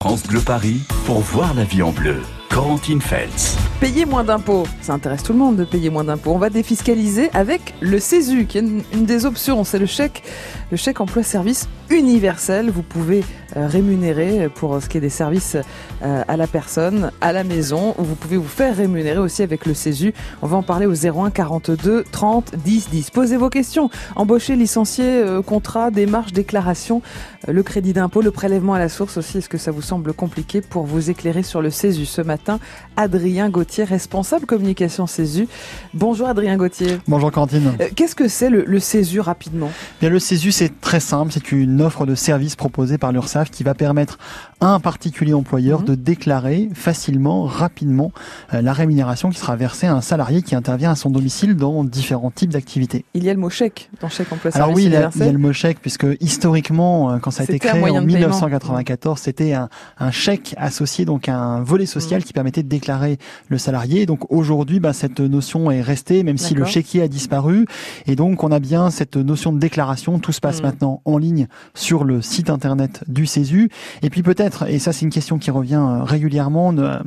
[0.00, 2.22] France Bleu Paris pour voir la vie en bleu.
[2.50, 3.56] Corentine Feltz.
[3.80, 6.32] Payer moins d'impôts, ça intéresse tout le monde de payer moins d'impôts.
[6.32, 9.62] On va défiscaliser avec le CESU, qui est une, des options.
[9.62, 10.24] C'est le chèque,
[10.72, 12.70] le chèque emploi-service universel.
[12.70, 13.22] Vous pouvez
[13.56, 15.56] euh, rémunérer pour ce qui est des services
[16.02, 17.94] euh, à la personne, à la maison.
[17.98, 20.12] Vous pouvez vous faire rémunérer aussi avec le CESU.
[20.42, 23.10] On va en parler au 01 42 30 10 10.
[23.10, 23.90] Posez vos questions.
[24.16, 27.00] Embaucher, licencier, euh, contrat, démarche, déclaration,
[27.46, 29.38] le crédit d'impôt, le prélèvement à la source aussi.
[29.38, 32.06] Est-ce que ça vous semble compliqué pour vous éclairer sur le CESU?
[32.06, 32.58] Ce matin
[32.96, 35.48] Adrien Gauthier, responsable communication CESU.
[35.94, 36.98] Bonjour Adrien Gauthier.
[37.06, 37.60] Bonjour Quentin.
[37.94, 39.70] Qu'est-ce que c'est le, le CESU rapidement?
[40.00, 43.62] Bien, Le CESU c'est très simple, c'est une offre de service proposée par l'URSSAF qui
[43.62, 44.18] va permettre
[44.60, 45.86] un particulier employeur Mhm.
[45.86, 48.12] de déclarer facilement, rapidement
[48.54, 51.84] euh, la rémunération qui sera versée à un salarié qui intervient à son domicile dans
[51.84, 53.04] différents types d'activités.
[53.14, 55.22] Il y a le mot chèque dans chèque emploi Alors oui, il y, a, universel.
[55.22, 57.76] il y a le mot chèque puisque historiquement, euh, quand ça a été créé en
[57.76, 58.06] de paiement.
[58.06, 59.68] 1994, c'était un,
[59.98, 61.88] un chèque associé donc à un volet Mhm.
[61.88, 63.18] social qui permettait de déclarer
[63.48, 64.06] le salarié.
[64.06, 67.66] Donc aujourd'hui, bah, cette notion est restée, même si le chéquier a disparu.
[68.06, 70.18] Et donc on a bien cette notion de déclaration.
[70.18, 70.66] Tout se passe Mhm.
[70.66, 73.70] maintenant en ligne sur le site internet du CESU.
[74.02, 76.98] Et puis peut-être, et ça c'est une question qui revient euh, régulièrement, euh,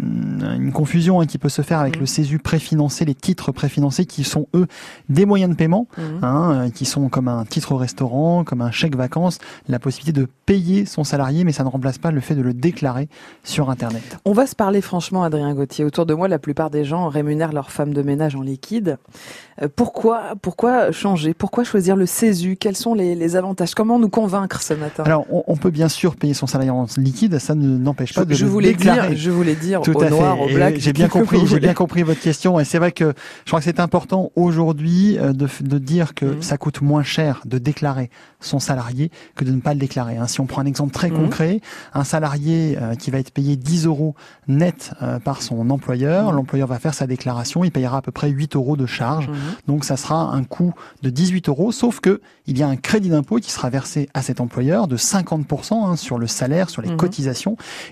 [0.58, 2.02] une confusion hein, qui peut se faire avec Mhm.
[2.02, 4.67] le CESU préfinancé, les titres préfinancés qui sont eux
[5.09, 6.03] des moyens de paiement Mhm.
[6.23, 10.19] hein, euh, qui sont comme un titre au restaurant, comme un chèque vacances, la possibilité
[10.19, 13.08] de payer son salarié, mais ça ne remplace pas le fait de le déclarer
[13.44, 14.17] sur Internet.
[14.25, 15.86] On va se parler franchement, Adrien Gauthier.
[15.86, 18.97] Autour de moi, la plupart des gens rémunèrent leur femme de ménage en liquide.
[19.62, 21.34] Euh, Pourquoi, pourquoi changer?
[21.34, 23.73] Pourquoi choisir le CESU Quels sont les, les avantages?
[23.75, 25.03] Comment nous convaincre ce matin?
[25.06, 28.22] Alors, on, on peut bien sûr payer son salarié en liquide, ça ne n'empêche pas
[28.22, 29.10] je, de je voulais déclarer.
[29.10, 30.76] dire, je voulais dire Tout au à noir, au black.
[30.78, 32.60] J'ai bien compris, j'ai bien compris votre question.
[32.60, 33.14] Et c'est vrai que
[33.46, 36.42] je crois que c'est important aujourd'hui euh, de, de dire que Mhm.
[36.42, 38.09] ça coûte moins cher de déclarer
[38.40, 40.18] son salarié que de ne pas le déclarer.
[40.18, 40.28] hein.
[40.28, 41.18] Si on prend un exemple très Mhm.
[41.18, 41.62] concret,
[41.94, 44.16] un salarié euh, qui va être payé 10 euros
[44.48, 46.36] net euh, par son employeur, Mhm.
[46.36, 49.30] l'employeur va faire sa déclaration, il payera à peu près 8 euros de charge.
[49.68, 53.09] Donc ça sera un coût de 18 euros, sauf que il y a un crédit
[53.09, 56.90] d'impôt qui sera versé à cet employeur de 50% hein, sur le salaire, sur les
[56.90, 56.97] Mhm.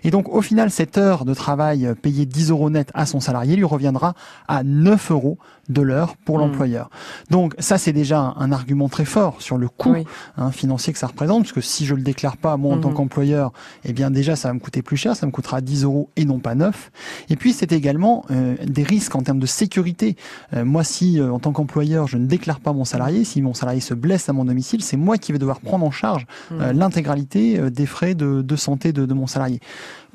[0.04, 3.20] Et donc au final, cette heure de travail euh, payée 10 euros net à son
[3.20, 4.14] salarié lui reviendra
[4.48, 5.38] à 9 euros
[5.70, 6.42] de l'heure pour Mhm.
[6.46, 6.90] l'employeur.
[7.30, 10.06] Donc ça, c'est déjà un, un argument très fort sur le coût Oui.
[10.38, 12.90] hein, financier que ça représente, parce que si je le déclare pas moi en tant
[12.90, 12.96] Mhm.
[12.96, 13.52] qu'employeur,
[13.86, 16.26] eh bien déjà ça va me coûter plus cher, ça me coûtera 10 euros et
[16.26, 16.92] non pas 9.
[17.30, 20.16] Et puis c'est également euh, des risques en termes de sécurité.
[20.56, 23.54] Euh, moi, si euh, en tant qu'employeur je ne déclare pas mon salarié, si mon
[23.54, 26.74] salarié se blesse à mon domicile, c'est moi qui vais devoir prendre en charge euh,
[26.74, 26.80] Mhm.
[26.80, 29.60] l'intégralité euh, des frais de, de santé de, de mon salarié.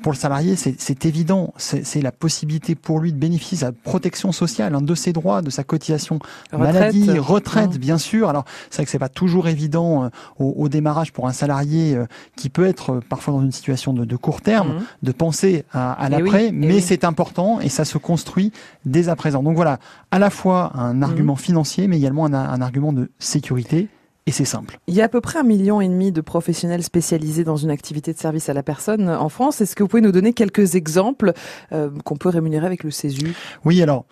[0.03, 4.33] Pour le salarié, c'est évident, c'est la possibilité pour lui de bénéficier de sa protection
[4.33, 6.19] sociale, hein, de ses droits, de sa cotisation
[6.51, 6.59] Retraite.
[6.73, 7.77] maladie, retraite, Mhm.
[7.77, 8.27] bien sûr.
[8.29, 11.95] Alors c'est vrai que c'est pas toujours évident euh, au, au démarrage pour un salarié
[11.95, 12.05] euh,
[12.35, 14.83] qui peut être euh, parfois dans une situation de, de court terme Mhm.
[15.03, 16.81] de penser à, à Eh l'après, oui, eh mais oui.
[16.81, 18.51] c'est important et ça se construit
[18.85, 19.43] dès à présent.
[19.43, 19.79] Donc voilà,
[20.11, 23.87] à la fois un argument financier, mais également un, un argument de sécurité.
[24.27, 24.79] Et c'est simple.
[24.87, 27.69] Il y a à peu près un million et demi de professionnels spécialisés dans une
[27.69, 29.61] activité de service à la personne en France.
[29.61, 31.33] Est-ce que vous pouvez nous donner quelques exemples
[31.71, 33.35] euh, qu'on peut rémunérer avec le CESU
[33.65, 34.05] Oui, alors.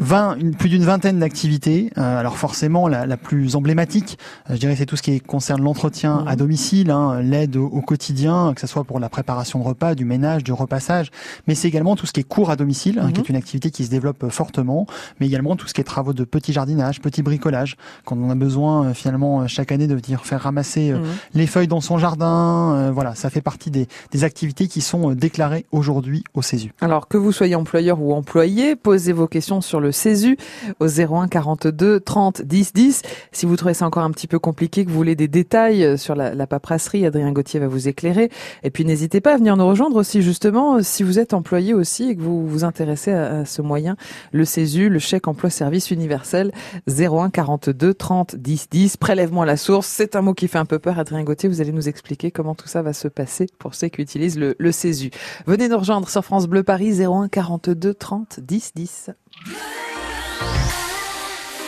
[0.00, 1.90] 20, une- plus d'une vingtaine d'activités.
[1.98, 5.62] Euh, alors forcément, la, la plus emblématique, euh, je dirais, c'est tout ce qui concerne
[5.62, 9.64] l'entretien à domicile, hein, l'aide au, au quotidien, que ce soit pour la préparation de
[9.64, 11.10] repas, du ménage, du repassage,
[11.46, 13.70] mais c'est également tout ce qui est cours à domicile, hein, qui est une activité
[13.70, 14.86] qui se développe euh, fortement,
[15.20, 18.34] mais également tout ce qui est travaux de petit jardinage, petit bricolage, quand on a
[18.34, 21.02] besoin euh, finalement chaque année de venir faire ramasser Mhm.
[21.34, 22.74] les feuilles dans son jardin.
[22.76, 26.72] euh, voilà, ça fait partie des, des activités qui sont déclarées aujourd'hui au CESU.
[26.80, 30.36] Alors que vous soyez employeur ou employé, posez vos questions sur le CESU
[30.80, 33.02] au 01 42 30 10 10.
[33.32, 36.14] Si vous trouvez ça encore un petit peu compliqué, que vous voulez des détails sur
[36.14, 38.30] la, la paperasserie, Adrien Gauthier va vous éclairer.
[38.62, 42.10] Et puis n'hésitez pas à venir nous rejoindre aussi justement si vous êtes employé aussi
[42.10, 43.96] et que vous vous intéressez à, à ce moyen,
[44.32, 46.52] le CESU, le chèque emploi service universel
[46.88, 48.96] 01 42 30 10 10.
[48.96, 50.98] Prélèvement à la source, c'est un mot qui fait un peu peur.
[50.98, 54.02] Adrien Gauthier, vous allez nous expliquer comment tout ça va se passer pour ceux qui
[54.02, 55.10] utilisent le, le CESU.
[55.46, 59.10] Venez nous rejoindre sur France Bleu Paris 01 42 30 10 10.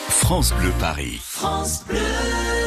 [0.09, 1.21] France Bleu Paris.
[1.89, 2.60] down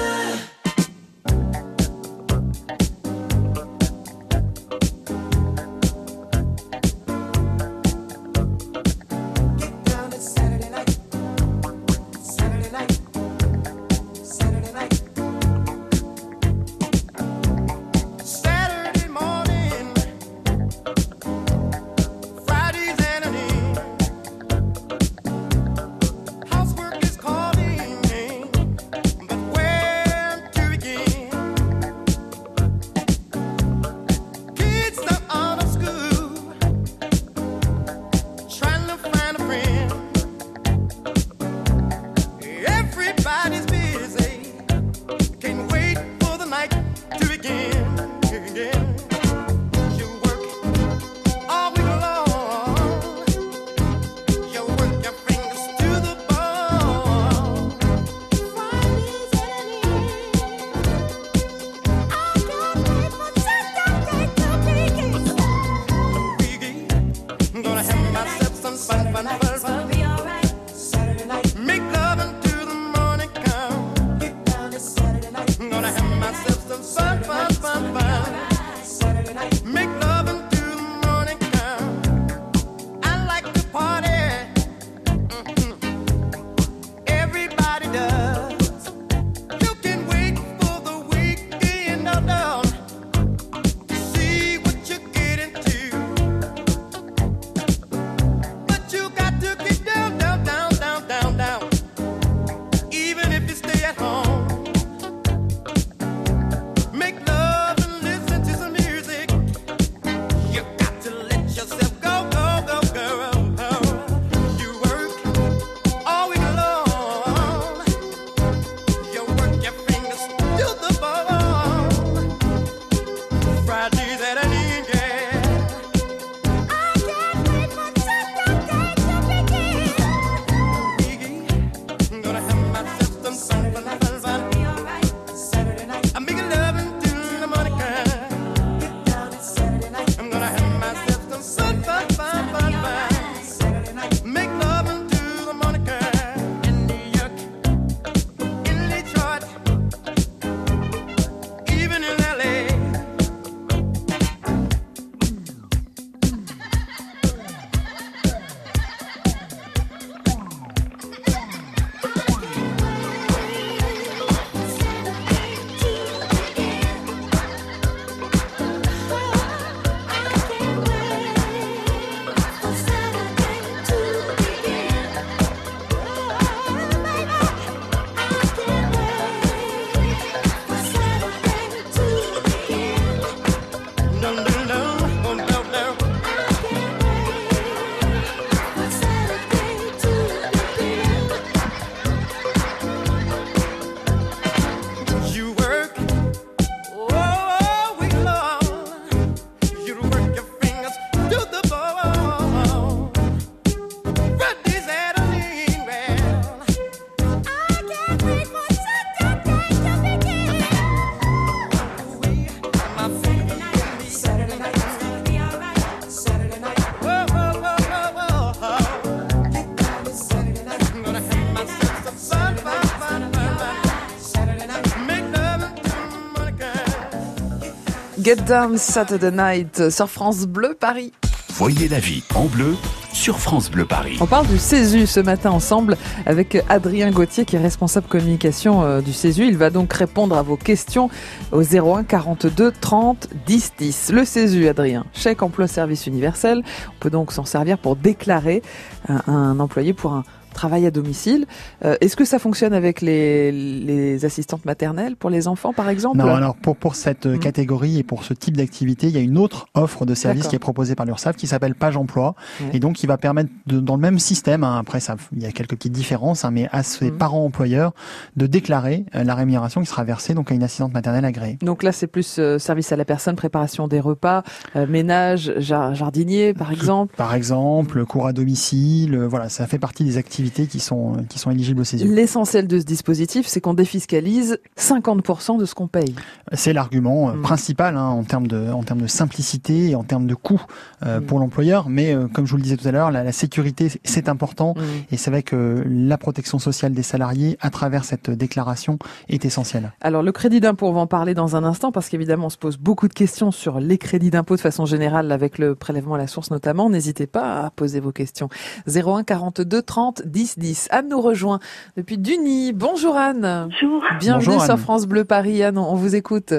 [228.24, 231.12] Get Down Saturday Night sur France Bleu Paris.
[231.50, 232.75] Voyez la vie en bleu
[233.12, 234.18] sur France Bleu Paris.
[234.22, 239.02] On parle du CESU ce matin ensemble avec Adrien Gauthier qui est responsable communication euh,
[239.02, 239.46] du CESU.
[239.46, 241.10] Il va donc répondre à vos questions
[241.52, 244.12] au 01 42 30 10 10.
[244.14, 246.64] Le CESU, Adrien, chèque emploi service universel.
[246.88, 248.62] On peut donc s'en servir pour déclarer
[249.09, 251.45] un, un employé pour un travail à domicile.
[251.86, 256.18] Euh, Est-ce que ça fonctionne avec les, les assistantes maternelles pour les enfants, par exemple
[256.18, 257.40] Non, alors pour, pour cette euh, Mm.
[257.40, 260.56] catégorie et pour ce type d'activité, il y a une autre offre de service qui
[260.56, 262.68] est proposée par l'URSSAF qui s'appelle Page Emploi Ouais.
[262.74, 265.45] et donc qui va permettre de, dans le même système, hein, après ça, il y
[265.45, 267.18] a quelques petites différences, hein, mais à ses Mm.
[267.18, 267.92] parents employeurs
[268.38, 271.57] de déclarer euh, la rémunération qui sera versée donc à une assistante maternelle agréée.
[271.62, 274.44] Donc là, c'est plus euh, service à la personne, préparation des repas,
[274.76, 277.16] euh, ménage, jar- jardinier, par exemple.
[277.18, 281.52] Par exemple, cours à domicile, voilà, ça fait partie des activités qui sont qui sont
[281.52, 282.07] éligibles au CESU.
[282.07, 286.16] L'essentiel de ce dispositif, c'est qu'on défiscalise 50% de ce qu'on paye.
[286.54, 287.42] C'est l'argument euh, Mm.
[287.42, 290.62] principal hein, en termes de en termes de simplicité et en termes de coût
[291.06, 291.26] euh, Mm.
[291.26, 291.90] pour l'employeur.
[291.90, 294.76] Mais euh, comme je vous le disais tout à l'heure, la, la sécurité c'est important
[295.12, 298.97] et c'est vrai que la protection sociale des salariés à travers cette déclaration
[299.30, 299.94] est essentielle.
[300.02, 302.57] Alors le crédit d'impôt, on va en parler dans un instant parce qu'évidemment on se
[302.57, 306.18] pose beaucoup de questions sur les crédits d'impôt de façon générale avec le prélèvement à
[306.18, 306.90] la source notamment.
[306.90, 308.50] N'hésitez pas à poser vos questions.
[308.88, 310.87] 01 42 30 10 10.
[310.92, 311.59] Anne nous rejoint
[311.95, 312.73] depuis Duny.
[312.73, 313.68] Bonjour Anne.
[313.69, 314.04] Bonjour.
[314.19, 314.80] Bienvenue Bonjour, sur Anne.
[314.80, 315.61] France Bleu Paris.
[315.63, 316.54] Anne, on vous écoute.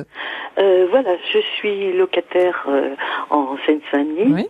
[0.57, 2.95] Euh, voilà, je suis locataire euh,
[3.31, 4.47] en Seine-Saint-Denis Oui.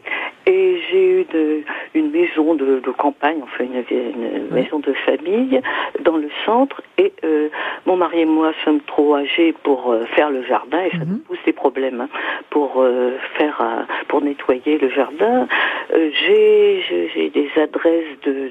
[0.47, 1.63] et j'ai eu de-
[1.95, 4.63] une maison de, de campagne, enfin une, une Oui.
[4.63, 5.63] maison de famille
[6.05, 7.49] dans le centre et euh,
[7.87, 11.09] mon mari et moi sommes trop âgés pour euh, faire le jardin et ça Mhm.
[11.09, 12.09] nous pousse des problèmes hein,
[12.51, 15.49] pour euh, faire euh, pour nettoyer le jardin.
[15.95, 18.51] Euh, j'ai j'ai- j'ai des adresses de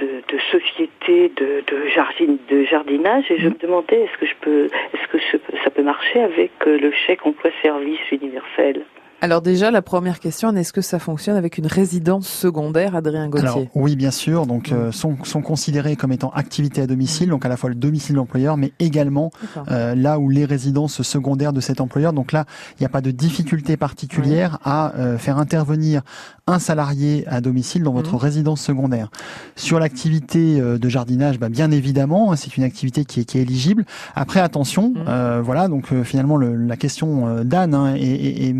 [0.00, 3.54] de, de sociétés de, de, jardin, de jardinage et je Mhm.
[3.54, 6.90] me demandais est-ce que je peux est-ce que je- ça peut marcher avec euh, le
[6.92, 8.84] chèque emploi service universel?
[9.22, 13.48] Alors déjà, la première question, est-ce que ça fonctionne avec une résidence secondaire, Adrien Gauthier
[13.48, 14.46] Alors oui, bien sûr.
[14.46, 14.74] Donc Mm.
[14.74, 18.14] euh, sont sont considérés comme étant activité à domicile, donc à la fois le domicile
[18.14, 19.30] de l'employeur, mais également
[19.70, 22.14] euh, là où les résidences secondaires de cet employeur.
[22.14, 22.46] Donc là,
[22.78, 26.00] il n'y a pas de difficulté particulière à euh, faire intervenir
[26.46, 28.20] un salarié à domicile dans votre Mhm.
[28.20, 29.10] résidence secondaire.
[29.54, 33.36] Sur l'activité euh, de jardinage, bah, bien évidemment, hein, c'est une activité qui est, qui
[33.38, 33.84] est éligible.
[34.16, 35.04] Après, attention, Mhm.
[35.08, 38.54] euh, voilà, donc euh, finalement le- la question euh, d'Anne hein, est, est- est,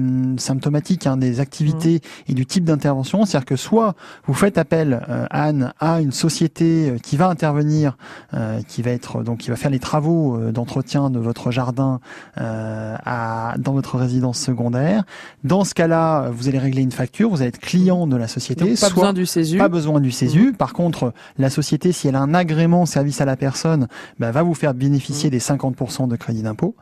[0.50, 3.24] symptomatique hein, des activités et du type d'intervention.
[3.24, 3.94] C'est-à-dire que soit
[4.26, 7.96] vous faites appel, euh, Anne, à une société euh, qui va intervenir,
[8.34, 12.00] euh, qui va être donc qui va faire les travaux d'entretien de votre jardin
[12.38, 15.04] euh, à, dans votre résidence secondaire.
[15.44, 18.64] Dans ce cas-là, vous allez régler une facture, vous allez être client de la société,
[18.64, 19.58] Donc, pas soit besoin du CESU.
[19.58, 20.52] pas besoin du CESU.
[20.52, 23.86] Par contre, la société, si elle a un agrément service à la personne,
[24.18, 25.30] bah, va vous faire bénéficier Mmh.
[25.30, 26.74] des 50% de crédit d'impôt.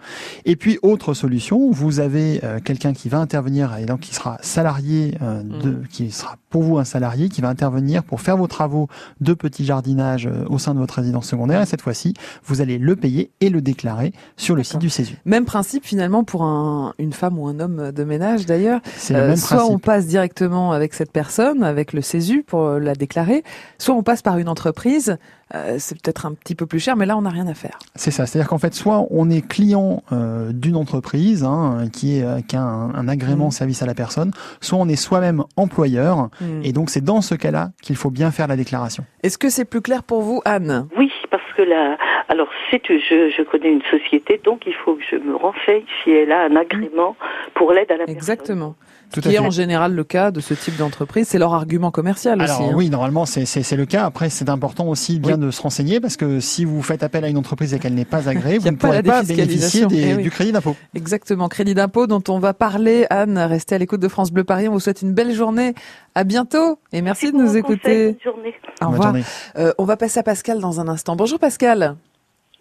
[0.44, 4.38] Et puis, autre solution, vous avez euh, quelqu'un qui va intervenir et donc qui sera
[4.40, 5.86] salarié, euh, de, Mmh.
[5.88, 8.88] qui sera pour vous un salarié, qui va intervenir pour faire vos travaux
[9.20, 11.60] de petit jardinage euh, au sein de votre résidence secondaire.
[11.62, 12.14] Et cette fois-ci,
[12.44, 15.16] vous allez le payer et le déclarer sur le site du CESU.
[15.24, 18.80] Même principe finalement pour un, une femme ou un homme de ménage d'ailleurs.
[18.96, 19.74] C'est le Euh, soit principe.
[19.74, 23.44] on passe directement avec cette personne, avec le CESU pour euh, la déclarer,
[23.78, 25.16] soit on passe par une entreprise.
[25.54, 27.78] Euh, c'est peut-être un petit peu plus cher, mais là on n'a rien à faire.
[27.94, 32.22] C'est ça, c'est-à-dire qu'en fait, soit on est client euh, d'une entreprise hein, qui, est,
[32.22, 33.50] euh, qui a un, un agrément Mhm.
[33.52, 36.62] service à la personne, soit on est soi-même employeur, Hmm.
[36.62, 39.04] et donc c'est dans ce cas-là qu'il faut bien faire la déclaration.
[39.22, 40.88] Est-ce que c'est plus clair pour vous, Anne?
[40.96, 41.96] Oui, parce que là,
[42.28, 46.10] alors c'est je, je connais une société, donc il faut que je me renseigne si
[46.10, 47.16] elle a un agrément
[47.54, 48.16] pour l'aide à la personne.
[48.16, 48.76] Exactement.
[49.12, 51.90] Tout Ce qui est en général le cas de ce type d'entreprise, c'est leur argument
[51.90, 52.68] commercial Alors aussi.
[52.70, 52.74] hein.
[52.76, 54.04] oui, normalement c'est c'est c'est le cas.
[54.04, 55.46] Après, c'est important aussi bien Oui.
[55.46, 58.04] de se renseigner parce que si vous faites appel à une entreprise et qu'elle n'est
[58.04, 60.22] pas agréée, vous ne pas pourrez pas bénéficier des- Eh oui.
[60.22, 60.76] du crédit d'impôt.
[60.94, 63.06] Exactement, crédit d'impôt dont on va parler.
[63.08, 64.68] Anne, restez à l'écoute de France Bleu Paris.
[64.68, 65.74] On vous souhaite une belle journée.
[66.14, 68.12] À bientôt et merci de nous écouter.
[68.12, 68.54] Bonne journée.
[68.80, 69.08] Au Bonne revoir.
[69.08, 69.24] journée.
[69.58, 71.16] Euh, on va passer à Pascal dans un instant.
[71.16, 71.96] Bonjour Pascal.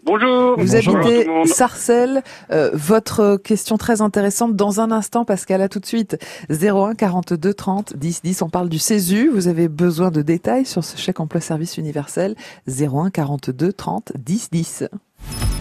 [0.06, 0.58] Bonjour.
[0.58, 0.98] Vous Bonjour.
[0.98, 1.48] habitez tout le monde.
[1.48, 2.24] Sarcelles.
[2.52, 5.62] Euh, votre question très intéressante dans un instant, Pascal.
[5.62, 6.18] À tout de suite.
[6.50, 8.42] 01 42 30 10 10.
[8.44, 9.30] On parle du CESU.
[9.30, 12.36] Vous avez besoin de détails sur ce chèque emploi service universel.
[12.68, 14.84] 01 42 30 10 10.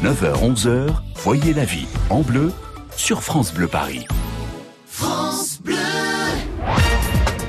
[0.04, 2.52] 9h, 11h, voyez la vie en bleu
[2.96, 4.06] sur France Bleu Paris.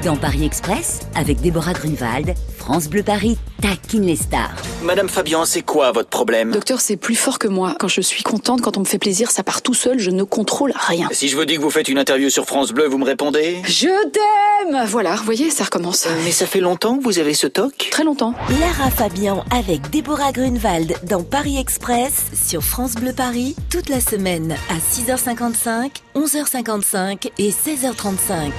[0.04, 4.54] Dans Paris Express, avec Déborah Grunewald, France Bleu Paris taquine les stars.
[4.84, 6.52] Madame Fabian, c'est quoi votre problème?
[6.52, 7.76] Docteur, c'est plus fort que moi.
[7.80, 10.24] Quand je suis contente, quand on me fait plaisir, ça part tout seul, je ne
[10.24, 11.10] contrôle rien.
[11.12, 13.58] Si je vous dis que vous faites une interview sur France Bleu, vous me répondez?
[13.66, 16.08] Je t'aime Voilà, vous voyez, ça recommence.
[16.24, 17.88] Mais ça fait longtemps que vous avez ce toc?
[17.92, 18.34] Très longtemps.
[18.60, 24.56] Lara Fabian avec Déborah Grunewald dans Paris Express sur France Bleu Paris toute la semaine
[24.70, 28.52] à 6h55, 11h55 et 16h35.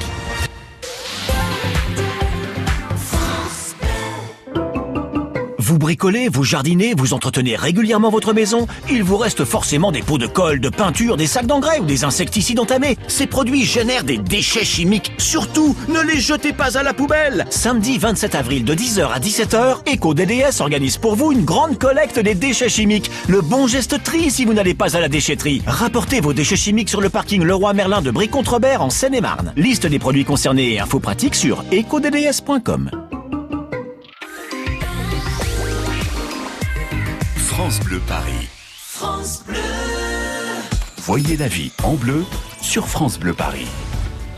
[5.69, 10.17] Vous bricolez, vous jardinez, vous entretenez régulièrement votre maison Il vous reste forcément des pots
[10.17, 12.97] de colle, de peinture, des sacs d'engrais ou des insecticides entamés.
[13.07, 15.13] Ces produits génèrent des déchets chimiques.
[15.19, 19.95] Surtout, ne les jetez pas à la poubelle Samedi 27 avril de 10h à 17h,
[19.95, 23.11] EcoDDS organise pour vous une grande collecte des déchets chimiques.
[23.29, 25.61] Le bon geste tri si vous n'allez pas à la déchetterie.
[25.67, 29.53] Rapportez vos déchets chimiques sur le parking Leroy Merlin de Brie-Contrebert en Seine-et-Marne.
[29.55, 33.08] Liste des produits concernés et infos pratiques sur ecodds.com.
[37.69, 38.49] France Bleu Paris.
[41.03, 42.25] Voyez la vie en bleu
[42.63, 43.67] sur France Bleu Paris.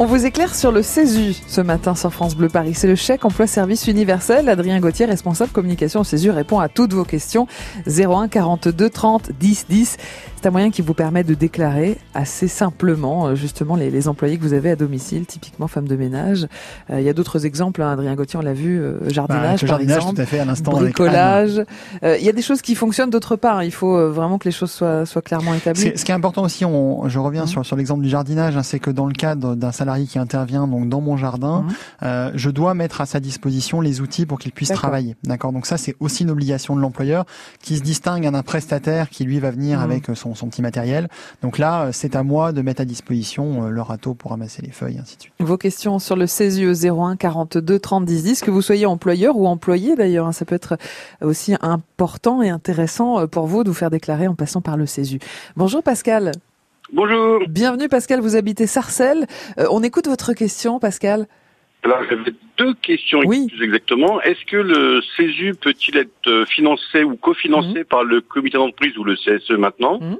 [0.00, 2.72] On vous éclaire sur le CESU ce matin sur France Bleu Paris.
[2.74, 4.48] C'est le chèque emploi service universel.
[4.48, 7.46] Adrien Gauthier, responsable communication au CESU, répond à toutes vos questions.
[7.86, 9.96] 01 42 30 10 10.
[10.40, 14.38] C'est un moyen qui vous permet de déclarer assez simplement euh, justement les, les employés
[14.38, 16.46] que vous avez à domicile, typiquement femmes de ménage.
[16.88, 19.60] Euh, il y a d'autres exemples, hein, Adrien Gauthier, on l'a vu, euh, Bah, jardinage
[19.60, 20.14] le par jardinage, exemple.
[20.16, 20.70] tout à fait, à l'instant.
[20.72, 21.62] bricolage.
[22.04, 23.62] Euh, Il y a des choses qui fonctionnent d'autre part.
[23.64, 25.92] Il faut euh, vraiment que les choses soient, soient clairement établies.
[25.94, 27.46] Ce qui est important aussi, on, je reviens Mhm.
[27.48, 30.66] sur, sur l'exemple du jardinage, hein, c'est que dans le cadre d'un salarié qui intervient
[30.66, 31.72] donc dans mon jardin, Mhm.
[32.04, 35.16] euh, je dois mettre à sa disposition les outils pour qu'il puisse travailler.
[35.22, 35.52] D'accord.
[35.52, 37.26] Donc ça, c'est aussi une obligation de l'employeur
[37.60, 39.84] qui se distingue d'un prestataire qui lui va venir Mhm.
[39.84, 41.08] avec euh, son, son petit matériel.
[41.42, 44.70] Donc là, c'est à moi de mettre à disposition euh, le râteau pour ramasser les
[44.70, 45.34] feuilles, ainsi de suite.
[45.40, 49.36] Vos questions sur le CESU au 01 42 30 10 10, que vous soyez employeur
[49.36, 50.76] ou employé d'ailleurs, hein, ça peut être
[51.22, 54.86] aussi important et intéressant euh, pour vous de vous faire déclarer en passant par le
[54.86, 55.18] CESU.
[55.56, 56.32] Bonjour Pascal.
[56.92, 57.40] Bonjour.
[57.48, 59.26] Bienvenue Pascal, vous habitez Sarcelles.
[59.58, 61.26] Euh, on écoute votre question Pascal.
[61.82, 63.46] Alors j'avais deux questions Oui.
[63.48, 64.20] plus exactement.
[64.20, 69.04] Est-ce que le CESU peut-il être euh, financé ou cofinancé par le comité d'entreprise ou
[69.04, 70.18] le CSE maintenant Mhm.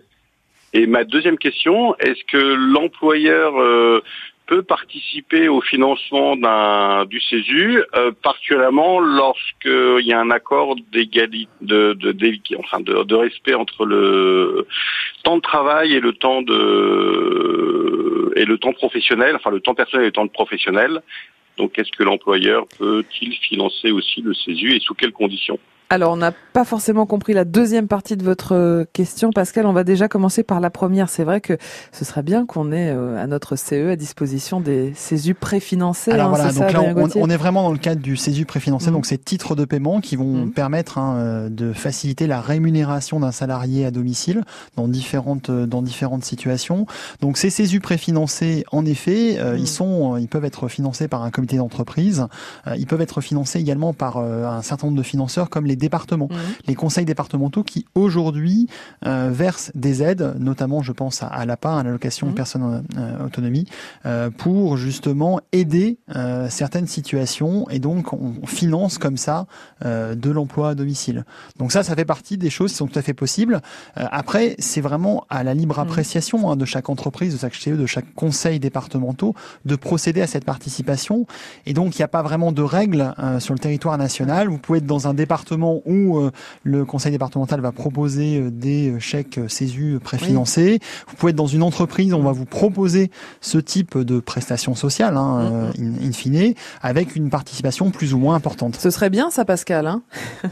[0.73, 4.01] Et ma deuxième question, est-ce que l'employeur euh,
[4.47, 11.49] peut participer au financement d'un du CESU, euh, particulièrement lorsqu'il y a un accord d'égalité,
[11.61, 12.15] de, de,
[12.59, 14.67] enfin de, de respect entre le
[15.25, 20.05] temps de travail et le temps de et le temps professionnel, enfin le temps personnel
[20.05, 21.03] et le temps professionnel.
[21.61, 25.59] Donc, est-ce que l'employeur peut-il financer aussi le CESU et sous quelles conditions?
[25.93, 29.67] Alors, on n'a pas forcément compris la deuxième partie de votre euh, question, Pascal.
[29.67, 31.09] On va déjà commencer par la première.
[31.09, 31.59] C'est vrai que
[31.91, 36.13] ce serait bien qu'on ait euh, à notre CE à disposition des CESU préfinancés.
[36.13, 38.87] Alors hein, voilà, donc ça, là on, est vraiment dans le cadre du CESU préfinancé,
[38.87, 38.93] Mhm.
[38.93, 40.53] donc ces titres de paiement qui vont Mhm.
[40.53, 44.45] permettre hein, euh, de faciliter la rémunération d'un salarié à domicile
[44.77, 46.87] dans différentes dans différentes situations.
[47.21, 51.33] Donc ces CESU préfinancés, en effet, euh, ils sont ils peuvent être financés par un
[51.33, 52.29] comité d'entreprise,
[52.69, 55.80] euh, ils peuvent être financés également par euh, un certain nombre de financeurs comme les
[55.81, 56.37] départements Mhm.
[56.69, 58.69] les conseils départementaux qui aujourd'hui
[59.07, 62.35] euh, versent des aides, notamment je pense à, à l'APA, à l'allocation Mhm.
[62.35, 63.67] personne euh, autonomie,
[64.07, 69.47] euh, pour justement aider euh, certaines situations et donc on finance comme ça
[69.85, 71.25] de l'emploi à domicile.
[71.59, 73.61] Donc ça, ça fait partie des choses qui sont tout à fait possibles.
[73.97, 75.83] Après, c'est vraiment à la libre Mhm.
[75.85, 79.35] appréciation hein, de chaque entreprise, de chaque CE, de chaque conseil départementaux
[79.65, 81.27] de procéder à cette participation.
[81.67, 84.49] Et donc, il n'y a pas vraiment de règles sur le territoire national.
[84.49, 86.31] Vous pouvez être dans un département où euh,
[86.65, 90.79] le conseil départemental va proposer euh, des chèques euh, CESU préfinancés.
[91.09, 93.11] Vous pouvez être dans une entreprise, on va vous proposer
[93.41, 98.19] ce type de prestations sociales, hein, euh, in, in fine, avec une participation plus ou
[98.19, 98.77] moins importante.
[98.77, 99.87] Ce serait bien ça, Pascal.
[99.87, 100.03] Hein?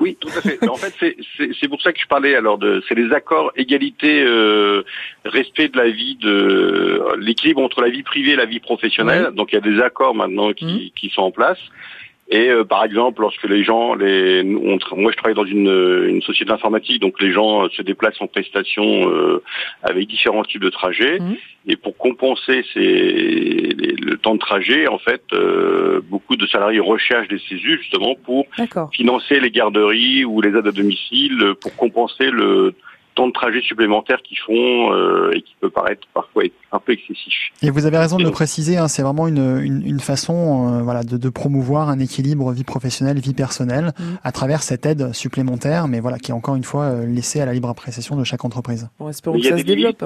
[0.00, 0.68] Oui, tout à fait.
[0.68, 3.50] en fait, c'est- c'est c'est pour ça que je parlais alors de c'est les accords
[3.56, 4.84] égalité euh,
[5.24, 9.32] respect de la vie de l'équilibre entre la vie privée et la vie professionnelle.
[9.34, 11.58] Donc il y a des accords maintenant qui, qui sont en place.
[12.30, 16.20] Et euh, par exemple, lorsque les gens, les, on moi je travaille dans une, une
[16.22, 19.42] société informatique, donc les gens euh, se déplacent en prestation euh,
[19.82, 21.20] avec différents types de trajets.
[21.20, 21.36] Mhm.
[21.70, 26.80] Et pour compenser ces, les- le temps de trajet, en fait, euh, beaucoup de salariés
[26.80, 28.46] recherchent des CESU justement pour
[28.92, 32.74] financer les garderies ou les aides à domicile euh, pour compenser le
[33.18, 36.92] temps de trajet supplémentaire qu'ils font euh, et qui peut paraître parfois être un peu
[36.92, 37.34] excessif.
[37.62, 40.34] Et vous avez raison de le préciser, hein, c'est vraiment une, une, une façon
[40.72, 44.18] euh, voilà, de, de promouvoir un équilibre vie professionnelle, vie personnelle, Mhm.
[44.22, 47.46] à travers cette aide supplémentaire, mais voilà, qui est encore une fois euh, laissée à
[47.46, 48.88] la libre appréciation de chaque entreprise.
[48.98, 50.04] Bon, espérons que ça se limites.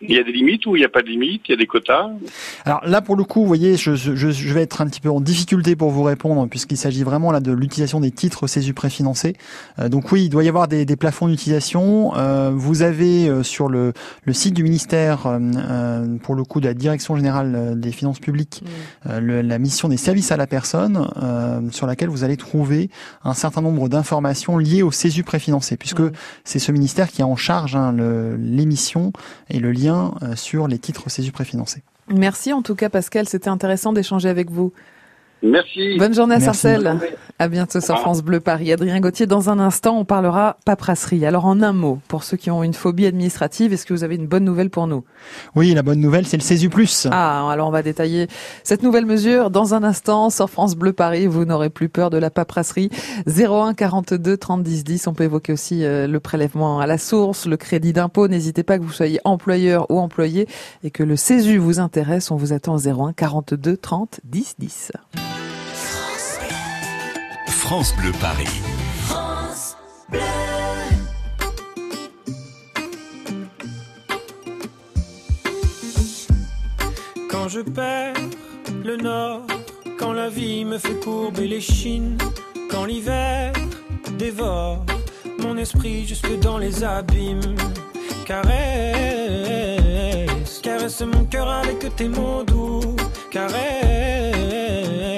[0.00, 1.42] Il y a des limites ou il n'y a pas de limites?
[1.48, 2.08] Il y a des quotas?
[2.64, 5.10] Alors là, pour le coup, vous voyez, je, je, je vais être un petit peu
[5.10, 9.34] en difficulté pour vous répondre, puisqu'il s'agit vraiment là de l'utilisation des titres CESU préfinancés.
[9.80, 12.12] Euh, donc oui, il doit y avoir des, des plafonds d'utilisation.
[12.16, 16.60] Euh, vous avez euh, sur le, le site du ministère, euh, euh, pour le coup
[16.60, 18.62] de la Direction générale euh, des finances publiques,
[19.08, 22.88] euh, le- la mission des services à la personne, euh, sur laquelle vous allez trouver
[23.24, 26.02] un certain nombre d'informations liées au CESU préfinancé, puisque
[26.44, 29.12] c'est ce ministère qui a en charge hein, le- l'émission
[29.50, 31.82] et le lien euh, sur les titres CESU préfinancés.
[32.08, 34.72] Merci en tout cas Pascal, c'était intéressant d'échanger avec vous.
[35.42, 35.96] Merci.
[35.98, 36.40] Bonne journée à.
[36.40, 36.98] Sarcelles.
[37.40, 38.72] À bientôt sur France Bleu Paris.
[38.72, 41.24] Adrien Gauthier, dans un instant, on parlera paperasserie.
[41.24, 44.16] Alors en un mot, pour ceux qui ont une phobie administrative, est-ce que vous avez
[44.16, 45.04] une bonne nouvelle pour nous?
[45.54, 46.68] Oui, la bonne nouvelle, c'est le CESU+.
[47.12, 48.26] Ah, alors on va détailler
[48.64, 51.28] cette nouvelle mesure dans un instant sur France Bleu Paris.
[51.28, 52.90] Vous n'aurez plus peur de la paperasserie.
[53.28, 55.06] 01 42 30 10 10.
[55.06, 58.26] On peut évoquer aussi euh, le prélèvement à la source, le crédit d'impôt.
[58.26, 60.48] N'hésitez pas que vous soyez employeur ou employé
[60.82, 62.32] et que le CESU vous intéresse.
[62.32, 64.92] On vous attend au 01 42 30 10 10.
[67.68, 68.48] France Bleu Paris.
[77.30, 78.14] Quand je perds
[78.82, 79.42] le nord,
[79.98, 82.16] quand la vie me fait courber les chines,
[82.70, 83.52] quand l'hiver
[84.16, 84.86] dévore
[85.38, 87.54] mon esprit jusque dans les abîmes.
[88.24, 88.48] Caresse,
[90.62, 92.96] caresse mon cœur avec tes mots doux.
[93.30, 95.17] Caresse,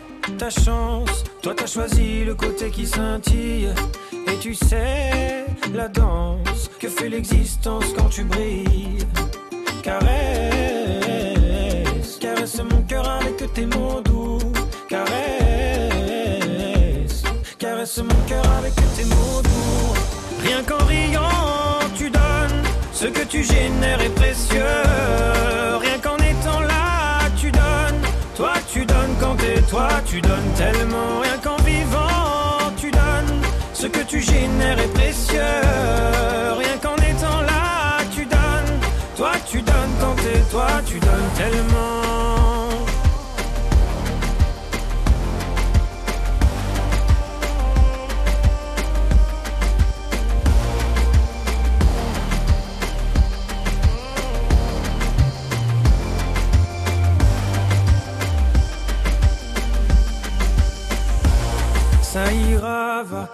[1.43, 3.69] Toi, t'as choisi le côté qui scintille.
[4.27, 9.05] Et tu sais la danse que fait l'existence quand tu brilles.
[9.83, 10.07] Caresse,
[12.19, 14.39] caresse mon cœur avec tes mots doux.
[14.89, 15.11] Caresse,
[17.59, 19.93] caresse mon cœur avec tes mots doux.
[20.43, 22.63] Rien qu'en riant, tu donnes.
[22.91, 24.61] Ce que tu génères est précieux.
[29.71, 31.19] Toi, tu donnes tellement.
[31.21, 33.41] Rien qu'en vivant, tu donnes.
[33.73, 35.61] Ce que tu génères est précieux.
[36.59, 38.73] Rien qu'en étant là, tu donnes.
[39.15, 42.00] Toi, tu donnes quand t'es toi, tu donnes tellement.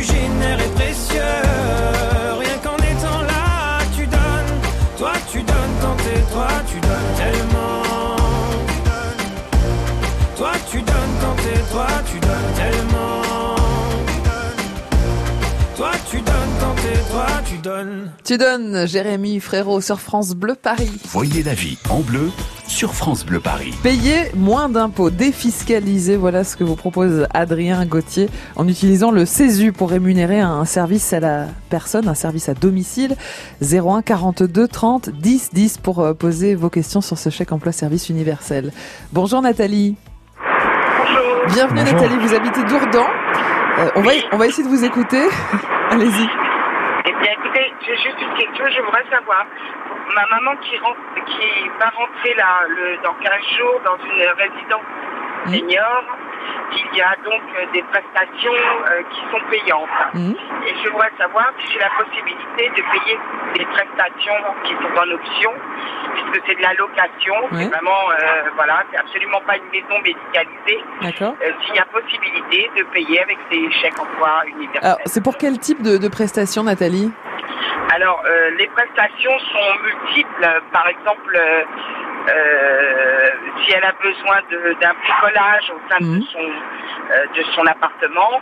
[0.00, 1.20] Tu génères est précieux.
[2.38, 4.60] Rien qu'en étant là, tu donnes.
[4.98, 8.16] Toi, tu donnes quand t'es toi, tu donnes tellement.
[10.36, 13.56] Toi, tu donnes quand t'es toi, tu donnes tellement.
[15.76, 18.12] Toi, tu donnes quand t'es toi, tu donnes.
[18.24, 20.90] Tu donnes Jérémy Frérot sur France Bleu Paris.
[21.10, 22.30] Voyez la vie en bleu
[22.70, 23.74] sur France Bleu Paris.
[23.82, 29.72] Payer moins d'impôts, défiscaliser, voilà ce que vous propose Adrien Gauthier en utilisant le CESU
[29.72, 33.16] pour rémunérer un service à la personne, un service à domicile.
[33.60, 38.08] 01 42 30 10 10 pour euh, poser vos questions sur ce chèque emploi service
[38.08, 38.72] universel.
[39.12, 39.96] Bonjour Nathalie.
[41.52, 42.00] Bienvenue Bonjour.
[42.00, 43.06] Nathalie, vous habitez Dourdan.
[43.78, 45.22] Euh, on, va, on va essayer de vous écouter.
[45.90, 46.28] Allez-y.
[47.06, 48.64] Eh bien, écoutez, j'ai juste une question.
[48.70, 49.44] Je voudrais savoir,
[50.14, 54.84] ma maman qui, rentre, qui va rentrer là, le, dans 15 jours dans une résidence
[55.46, 56.04] senior,
[56.72, 60.14] il y a donc euh, des prestations euh, qui sont payantes.
[60.14, 60.36] Mhm.
[60.66, 63.18] Et je voudrais savoir si j'ai la possibilité de payer
[63.56, 65.52] des prestations qui sont en option,
[66.14, 67.34] puisque c'est de la location.
[67.52, 67.64] Ouais.
[67.64, 70.84] C'est vraiment, euh, voilà, c'est absolument pas une maison médicalisée.
[71.02, 71.34] D'accord.
[71.42, 74.96] Euh, S'il y a possibilité de payer avec ces chèques emploi universels.
[75.06, 77.10] C'est pour quel type de, de prestation Nathalie?
[77.92, 80.62] Alors, euh, les prestations sont multiples.
[80.72, 81.64] Par exemple, euh,
[82.28, 83.26] euh,
[83.60, 84.40] si elle a besoin
[84.80, 88.40] d'un bricolage au sein de, son, euh, de son appartement,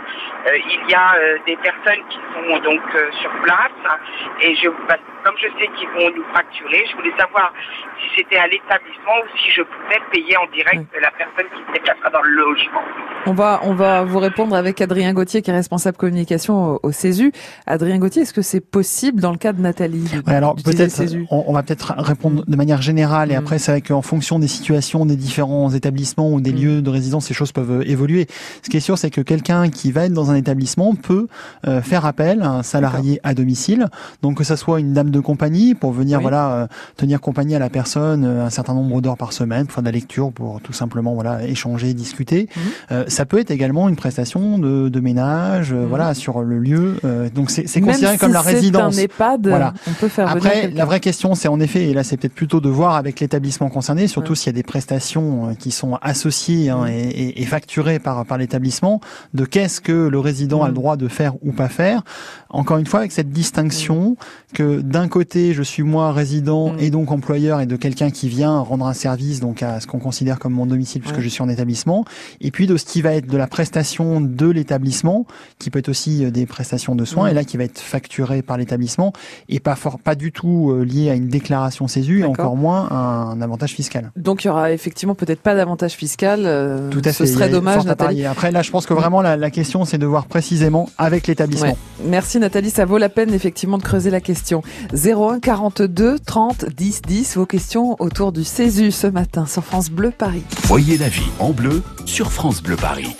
[0.52, 1.14] il y a
[1.46, 2.82] des personnes qui sont donc
[3.20, 3.98] sur place.
[4.40, 7.52] Et je, bah, comme je sais qu'ils vont nous facturer, je voulais savoir
[8.00, 11.72] si c'était à l'établissement ou si je pouvais payer en direct la personne qui se
[11.72, 12.82] déplacera dans le logement.
[13.26, 16.92] On va, on va vous répondre avec Adrien Gauthier, qui est responsable communication au, au
[16.92, 17.32] CESU.
[17.66, 21.44] Adrien Gauthier, est-ce que c'est possible dans le cas de Nathalie Ouais, alors peut-être, on,
[21.48, 25.06] on va peut-être répondre de manière générale et après c'est vrai qu'en fonction des situations,
[25.06, 28.26] des différents établissements ou des lieux de résidence, ces choses peuvent euh, évoluer.
[28.62, 31.26] Ce qui est sûr, c'est que quelqu'un qui va être dans un établissement peut
[31.66, 33.86] euh, faire appel à un salarié à domicile,
[34.22, 36.22] donc que ça soit une dame de compagnie pour venir Oui.
[36.22, 36.66] voilà euh,
[36.96, 39.88] tenir compagnie à la personne euh, un certain nombre d'heures par semaine pour faire de
[39.88, 42.48] la lecture, pour tout simplement voilà échanger, discuter.
[42.92, 46.96] Euh, ça peut être également une prestation de, de ménage, euh, voilà sur le lieu.
[47.04, 48.96] euh, donc c'est considéré si comme la résidence.
[48.98, 49.74] un EHPAD, Voilà.
[49.86, 52.60] on peut faire Après, la vraie question, c'est en effet, et là c'est peut-être plutôt
[52.60, 56.86] de voir avec l'établissement concerné, surtout s'il y a des prestations qui sont associées hein,
[56.86, 59.00] et, et- et facturées par, par l'établissement,
[59.34, 62.02] de qu'est-ce que le résident a le droit de faire ou pas faire.
[62.50, 64.16] Encore une fois, avec cette distinction
[64.54, 68.58] que d'un côté, je suis moi résident et donc employeur et de quelqu'un qui vient
[68.58, 71.22] rendre un service donc à ce qu'on considère comme mon domicile puisque Ouais.
[71.22, 72.04] je suis en établissement,
[72.40, 75.26] et puis de ce qui va être de la prestation de l'établissement,
[75.60, 77.30] qui peut être aussi euh, des prestations de soins, Mm.
[77.30, 79.12] et là qui va être facturé par l'établissement
[79.48, 82.88] et pas fort, pas du tout euh, lié à une déclaration CESU et encore moins
[82.90, 84.10] un, un avantage fiscal.
[84.16, 86.42] Donc il y aura effectivement peut-être pas d'avantage fiscal.
[86.46, 87.26] euh, Tout à Ce fait.
[87.26, 88.24] serait dommage, à Nathalie.
[88.24, 91.68] Après, là, je pense que vraiment la, la question, c'est de voir précisément avec l'établissement.
[91.68, 91.76] Ouais.
[92.06, 94.62] Merci Nathalie, ça vaut la peine effectivement de creuser la question.
[94.94, 100.10] 01 42 30 10 10, vos questions autour du CESU ce matin sur France Bleu
[100.10, 100.44] Paris.
[100.64, 103.14] Voyez la vie en bleu sur France Bleu Paris.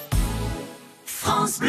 [1.04, 1.68] France Bleu.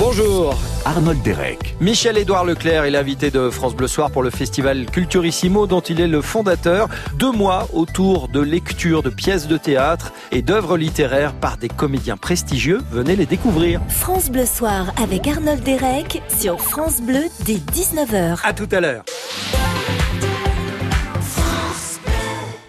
[0.00, 0.58] Bonjour.
[0.86, 1.76] Arnold Derek.
[1.78, 6.08] Michel-Édouard Leclerc est l'invité de France Bleu Soir pour le festival Culturissimo dont il est
[6.08, 6.88] le fondateur.
[7.16, 12.16] Deux mois autour de lecture de pièces de théâtre et d'œuvres littéraires par des comédiens
[12.16, 12.80] prestigieux.
[12.90, 13.82] Venez les découvrir.
[13.90, 18.38] France Bleu Soir avec Arnold Derek sur France Bleu dès 19h.
[18.42, 19.04] À tout à l'heure.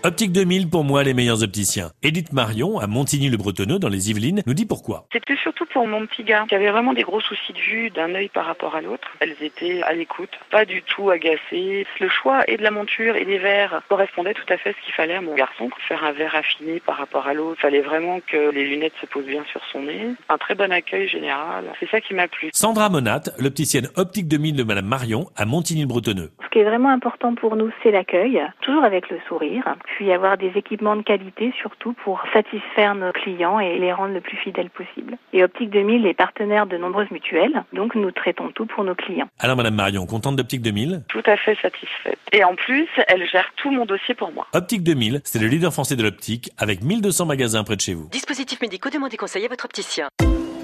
[0.04, 1.92] Optique 2000, pour moi, les meilleurs opticiens.
[2.02, 5.06] Edith Marion, à Montigny-le-Bretonneux, dans les Yvelines, nous dit pourquoi.
[5.14, 8.16] C'était surtout pour mon petit gars qui avait vraiment des gros soucis de vue d'un
[8.16, 9.08] œil par rapport à l'autre.
[9.20, 11.86] Elles étaient à l'écoute, pas du tout agacées.
[12.00, 14.84] Le choix et de la monture et des verres correspondait tout à fait à ce
[14.84, 15.70] qu'il fallait à mon garçon.
[15.88, 19.28] Faire un verre affiné par rapport à l'autre, fallait vraiment que les lunettes se posent
[19.28, 20.08] bien sur son nez.
[20.30, 21.66] Un très bon accueil général.
[21.80, 22.50] C'est ça qui m'a plu.
[22.54, 26.32] Sandra Monat, l'opticienne Optique 2000 de Madame Marion, à Montigny-le-Bretonneux.
[26.44, 30.38] Ce qui est vraiment important pour nous, c'est l'accueil, toujours avec le sourire, puis avoir
[30.38, 34.70] des équipements de qualité surtout pour satisfaire nos clients et les rendre le plus fidèles
[34.70, 35.18] possible.
[35.34, 39.28] Et Optique 2000 est partenaire de nombreuses mutuelles, donc nous traitons tout pour nos clients.
[39.40, 42.20] Alors Madame Marion, contente d'Optique 2000 Tout à fait satisfaite.
[42.32, 44.48] Et en plus, elle gère tout mon dossier pour moi.
[44.54, 48.08] Optique 2000, c'est le leader français de l'optique, avec 1200 magasins près de chez vous.
[48.12, 50.08] Dispositifs médicaux, demandez conseil à votre opticien.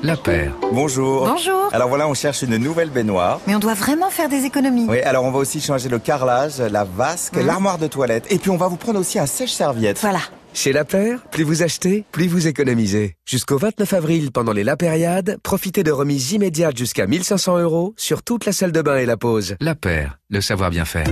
[0.08, 0.54] La paire.
[0.72, 1.28] Bonjour.
[1.28, 1.68] Bonjour.
[1.74, 3.42] Alors voilà, on cherche une nouvelle baignoire.
[3.46, 4.86] Mais on doit vraiment faire des économies.
[4.88, 7.46] Oui, alors on va aussi changer le carrelage, la vasque, Mhm.
[7.46, 8.24] l'armoire de toilette.
[8.30, 10.00] Et puis on va vous prendre aussi un sèche-serviette.
[10.00, 10.22] Voilà.
[10.54, 13.16] Chez La Paire, plus vous achetez, plus vous économisez.
[13.26, 18.24] Jusqu'au 29 avril, pendant les La Périade, profitez de remises immédiates jusqu'à 1500 euros sur
[18.24, 19.58] toute la salle de bain et la pause.
[19.60, 21.08] La Paire, le savoir bien faire.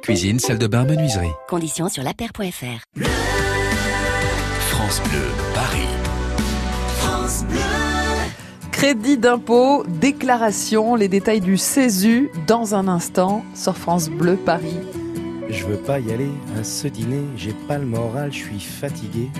[0.00, 1.32] Cuisine, salle de bain, menuiserie.
[1.48, 3.02] Conditions sur lapaire.fr.
[4.70, 5.24] France Bleu,
[5.54, 5.88] Paris.
[7.00, 7.97] France Bleu.
[8.78, 14.76] Crédit d'impôt, déclaration, les détails du CESU dans un instant sur France Bleu Paris.
[15.50, 19.30] Je veux pas y aller à ce dîner, j'ai pas le moral, je suis fatigué.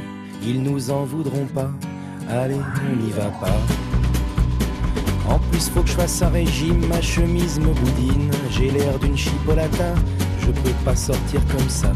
[0.44, 1.70] Ils nous en voudront pas,
[2.28, 2.56] allez,
[2.90, 3.56] on n'y va pas.
[5.32, 8.32] En plus, faut que je fasse un régime, ma chemise me boudine.
[8.50, 9.94] J'ai l'air d'une chipolata,
[10.40, 11.92] je peux pas sortir comme ça.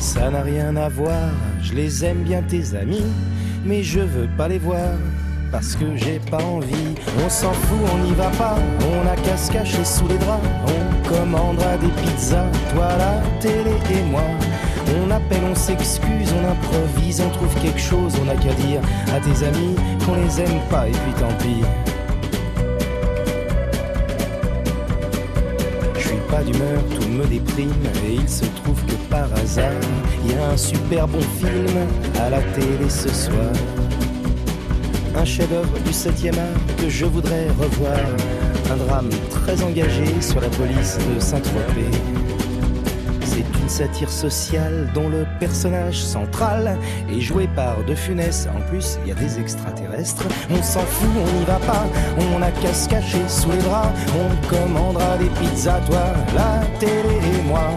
[0.00, 1.28] Ça n'a rien à voir,
[1.60, 3.04] je les aime bien tes amis,
[3.66, 4.88] mais je veux pas les voir
[5.54, 6.94] parce que j'ai pas envie.
[7.24, 10.42] On s'en fout, on n'y va pas, on a qu'à se cacher sous les draps.
[10.66, 14.24] On commandera des pizzas, toi la télé et moi.
[15.00, 18.80] On appelle, on s'excuse, on improvise, on trouve quelque chose, on a qu'à dire
[19.14, 21.62] à tes amis qu'on les aime pas et puis tant pis.
[25.96, 27.70] Je suis pas d'humeur, tout me déprime
[28.04, 29.70] et il se trouve que par hasard,
[30.24, 31.76] il y a un super bon film
[32.20, 33.52] à la télé ce soir.
[35.16, 37.98] Un chef-d'œuvre du 7e art que je voudrais revoir.
[38.70, 42.43] Un drame très engagé sur la police de Saint-Tropez.
[43.34, 46.78] C'est une satire sociale dont le personnage central
[47.10, 48.46] est joué par De Funès.
[48.54, 50.22] En plus, il y a des extraterrestres.
[50.50, 51.84] On s'en fout, on n'y va pas.
[52.32, 53.90] On a qu'à se cacher sous les draps.
[54.14, 57.70] On commandera des pizzas, toi, la télé et moi.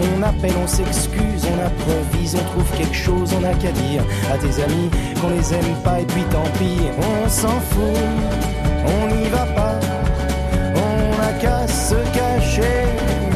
[0.00, 4.38] On appelle, on s'excuse, on improvise, on trouve quelque chose, on n'a qu'à dire à
[4.38, 6.86] tes amis qu'on les aime pas et puis tant pis.
[6.98, 7.98] On s'en fout,
[8.86, 9.80] on n'y va pas.
[10.76, 12.86] On n'a qu'à se cacher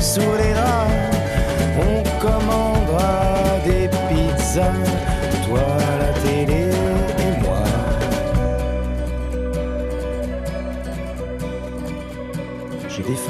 [0.01, 0.54] sous les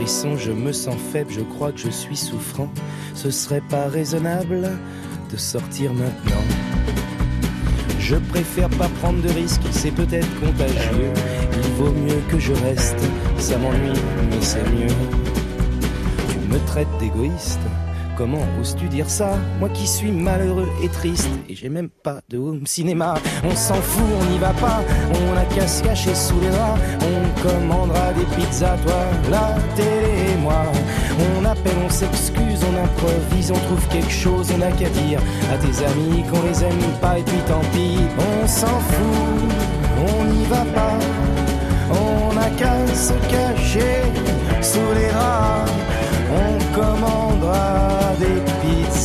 [0.07, 2.69] Je me sens faible, je crois que je suis souffrant.
[3.14, 4.71] Ce serait pas raisonnable
[5.33, 6.45] de sortir maintenant.
[7.99, 11.11] Je préfère pas prendre de risques, c'est peut-être contagieux.
[11.55, 12.99] Il vaut mieux que je reste,
[13.38, 14.95] ça m'ennuie, mais c'est mieux.
[16.29, 17.61] Tu me traites d'égoïste,
[18.16, 19.31] comment oses-tu dire ça?
[19.61, 23.14] Moi qui suis malheureux et triste, et j'ai même pas de home cinéma.
[23.44, 26.81] On s'en fout, on n'y va pas, on a qu'à se cacher sous les draps.
[27.03, 30.62] On commandera des pizzas, toi, la télé et moi.
[31.37, 35.20] On appelle, on s'excuse, on improvise, on trouve quelque chose, on a qu'à dire
[35.53, 37.98] à tes amis qu'on les aime pas et puis tant pis.
[38.18, 39.50] On s'en fout,
[40.09, 40.98] on n'y va pas,
[41.90, 44.03] on a qu'à se cacher
[44.61, 45.72] sous les draps.
[46.37, 47.93] On commandera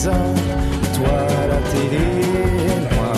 [0.03, 3.13] toi la télé et moi.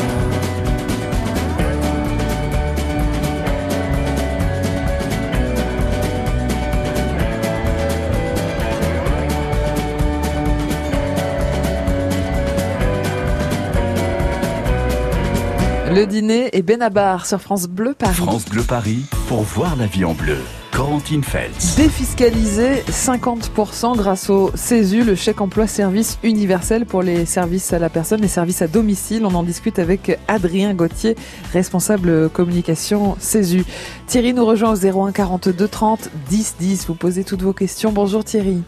[15.93, 18.15] Le dîner est Benabar sur France Bleu Paris.
[18.15, 20.37] France Bleu Paris pour voir la vie en bleu.
[20.71, 21.75] Corentine Feltz.
[21.75, 27.89] Défiscalisé 50% grâce au CESU, le chèque emploi service universel pour les services à la
[27.89, 29.25] personne, les services à domicile.
[29.25, 31.15] On en discute avec Adrien Gauthier,
[31.53, 33.65] responsable communication CESU.
[34.07, 36.87] Thierry nous rejoint au 01 42 30 10 10.
[36.87, 37.91] Vous posez toutes vos questions.
[37.91, 38.61] Bonjour Thierry.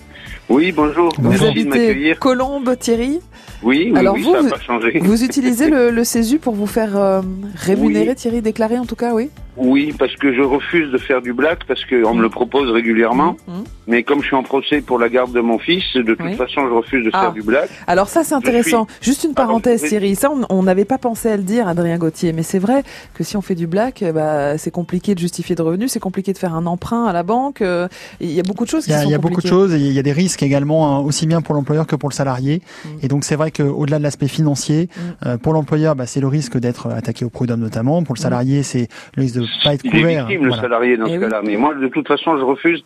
[0.49, 1.09] Oui, bonjour.
[1.17, 2.19] Vous Merci de habitez m'accueillir.
[2.19, 3.19] Colombe, Thierry
[3.63, 4.99] Oui, oui, Alors oui, vous, ça n'a vous- pas changé.
[5.01, 7.21] Vous utilisez le, le CESU pour vous faire euh,
[7.55, 8.15] rémunérer, Oui.
[8.15, 9.29] Thierry, déclarer en tout cas, oui?
[9.55, 13.37] Oui, parce que je refuse de faire du black parce qu'on me le propose régulièrement.
[13.85, 16.35] Mais comme je suis en procès pour la garde de mon fils, de toute Oui.
[16.35, 17.21] façon, je refuse de Ah.
[17.21, 17.69] faire du black.
[17.85, 18.87] Alors ça c'est intéressant.
[19.01, 19.89] Juste une parenthèse oui.
[19.89, 23.23] Thierry, ça on- n'avait pas pensé à le dire Adrien Gauthier, mais c'est vrai que
[23.23, 26.31] si on fait du black, euh, bah, c'est compliqué de justifier de revenus, c'est compliqué
[26.33, 27.87] de faire un emprunt à la banque, euh,
[28.21, 29.41] il y a beaucoup de choses Il qui y a, sont il y a beaucoup
[29.41, 31.95] de choses et il y a des risques également, hein, aussi bien pour l'employeur que
[31.95, 32.61] pour le salarié.
[32.85, 32.89] Mm.
[33.03, 34.87] Et donc c'est vrai qu'au-delà de l'aspect financier,
[35.25, 38.01] euh, pour l'employeur, bah, c'est le risque d'être attaqué au prud'homme notamment.
[38.03, 38.23] Pour le Mm.
[38.23, 40.27] salarié, c'est le risque de pas être Il est couvert.
[40.27, 41.19] victime, le salarié, dans Eh ce oui.
[41.21, 41.41] cas-là.
[41.45, 42.83] Mais moi, de toute façon, je refuse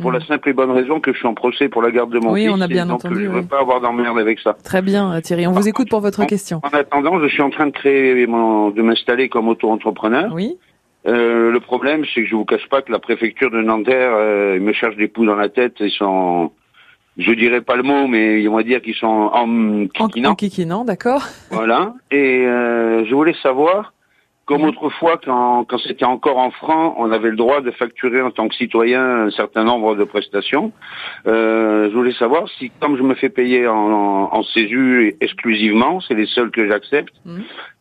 [0.00, 2.18] pour la simple et bonne raison que je suis en procès pour la garde de
[2.18, 2.50] mon Oui, fils.
[2.54, 3.46] on a et bien donc, entendu, je ne veux oui.
[3.46, 4.54] pas avoir d'emmerde avec ça.
[4.62, 6.60] Très bien euh, Thierry, on vous écoute pour votre question.
[6.64, 10.30] En attendant, je suis en train de créer mon, de m'installer comme auto-entrepreneur.
[10.34, 10.58] Oui.
[11.06, 14.58] Euh, le problème, c'est que je vous cache pas que la préfecture de Nanterre euh,
[14.60, 15.76] me cherche des poux dans la tête.
[15.80, 16.50] Ils sont,
[17.16, 20.30] je dirais pas le mot, mais ils vont dire qu'ils sont en En, kikinant.
[20.32, 21.94] en kikinant, d'accord Voilà.
[22.10, 23.92] Et euh, je voulais savoir,
[24.46, 28.30] comme autrefois, quand, quand c'était encore en francs, on avait le droit de facturer en
[28.30, 30.72] tant que citoyen un certain nombre de prestations.
[31.26, 36.00] Euh, je voulais savoir si, comme je me fais payer en, en, en CESU exclusivement,
[36.00, 37.12] c'est les seuls que j'accepte,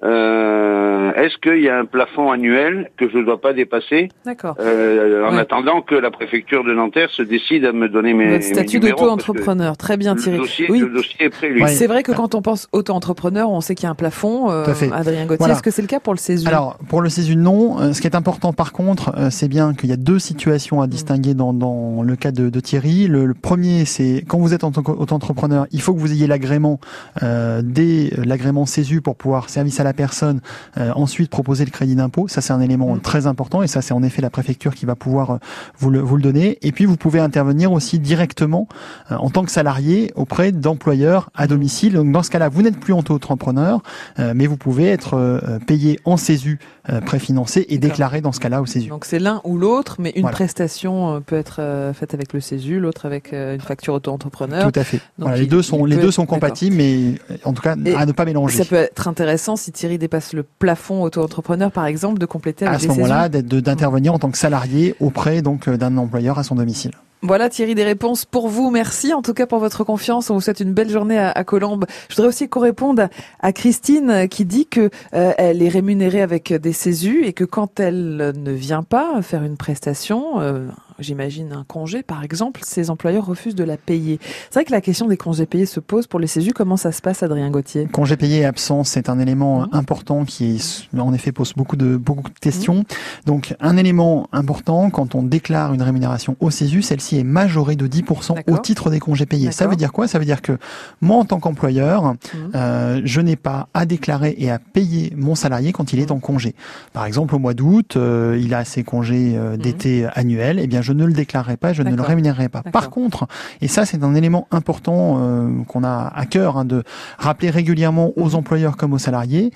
[0.04, 4.56] euh, est-ce qu'il y a un plafond annuel que je ne dois pas dépasser D'accord.
[4.60, 5.40] euh, en Ouais.
[5.42, 8.80] attendant que la préfecture de Nanterre se décide à me donner mes, Votre mes statut
[8.80, 10.38] d'auto-entrepreneur, très bien Thierry.
[10.38, 10.80] Le dossier, oui.
[10.80, 11.68] le dossier est prêt, lui.
[11.68, 14.50] C'est vrai que quand on pense auto-entrepreneur, on sait qu'il y a un plafond.
[14.52, 14.66] euh.
[14.94, 15.54] Adrien Gauthier, Voilà.
[15.54, 17.82] est-ce que c'est le cas pour le CESU Alors, pour le CESU, non.
[17.82, 20.82] Euh, ce qui est important, par contre, euh, c'est bien qu'il y a deux situations
[20.82, 23.08] à distinguer dans, dans le cas de, de Thierry.
[23.08, 26.80] Le, le premier, c'est quand vous êtes qu'auto-entrepreneur, il faut que vous ayez l'agrément
[27.24, 30.40] euh, dès euh, l'agrément CESU pour pouvoir service à la personne,
[30.78, 32.30] euh, ensuite proposer le crédit d'impôt.
[32.30, 34.96] Ça, c'est un élément très important et ça, c'est en effet la préfecture qui va
[34.96, 35.40] pouvoir
[35.78, 36.58] vous le, vous le donner.
[36.62, 38.70] Et puis, vous pouvez intervenir aussi directement
[39.12, 41.96] euh, en tant que salarié auprès d'employeurs à domicile.
[41.96, 43.82] Donc, dans ce cas-là, vous n'êtes plus auto-entrepreneur,
[44.20, 46.45] euh, mais vous pouvez être euh, payé en CESU
[46.90, 48.90] euh, préfinancé et déclaré dans ce cas-là au CESU.
[48.90, 50.36] Donc c'est l'un ou l'autre, mais une Voilà.
[50.36, 54.72] prestation euh, peut être euh, faite avec le CESU, l'autre avec une facture auto-entrepreneur.
[54.72, 54.98] Tout à fait.
[55.18, 58.06] Donc, Voilà, les deux sont les deux sont compatibles, mais en tout cas Et à
[58.06, 58.58] ne pas mélanger.
[58.58, 62.78] Ça peut être intéressant si Thierry dépasse le plafond auto-entrepreneur, par exemple, de compléter avec
[62.78, 63.00] à ce CESU.
[63.02, 66.92] moment-là, de- d'intervenir en tant que salarié auprès donc d'un employeur à son domicile.
[67.22, 68.70] Voilà Thierry, des réponses pour vous.
[68.70, 70.30] Merci en tout cas pour votre confiance.
[70.30, 71.86] On vous souhaite une belle journée à, Colombes.
[72.10, 75.70] Je voudrais aussi qu'on réponde à, à Christine euh, qui dit que euh, elle est
[75.70, 80.68] rémunérée avec des CESU et que quand elle ne vient pas faire une prestation, euh,
[81.00, 84.20] j'imagine, un congé, par exemple, ces employeurs refusent de la payer.
[84.50, 86.54] C'est vrai que la question des congés payés se pose pour les CESU.
[86.54, 87.88] Comment ça se passe, Adrien Gauthier?
[87.92, 89.70] Congés payés et absence, c'est un élément Mmh.
[89.74, 92.84] important qui, en effet, pose beaucoup de, beaucoup de questions.
[93.26, 97.88] Donc, un élément important, quand on déclare une rémunération au CESU, celle-ci est majorée de
[97.88, 99.52] 10% au titre des congés payés.
[99.52, 100.08] Ça veut dire quoi?
[100.08, 100.58] Ça veut dire que
[101.02, 102.38] moi, en tant qu'employeur, Mmh.
[102.56, 106.14] euh, je n'ai pas à déclarer et à payer mon salarié quand il est Mmh.
[106.14, 106.56] en congé.
[106.94, 110.82] Par exemple, au mois d'août, euh, il a ses congés euh, d'été annuels, eh bien,
[110.86, 112.62] je ne le déclarerai pas, je ne le rémunérerai pas.
[112.62, 113.28] Par contre,
[113.62, 116.84] et ça, c'est un élément important euh, qu'on a à cœur hein, de
[117.18, 119.52] rappeler régulièrement aux employeurs comme aux salariés.